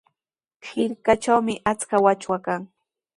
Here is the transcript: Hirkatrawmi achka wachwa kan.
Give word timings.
Hirkatrawmi 0.67 1.55
achka 1.71 1.95
wachwa 2.05 2.37
kan. 2.45 2.61